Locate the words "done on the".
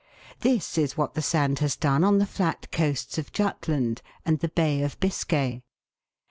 1.75-2.25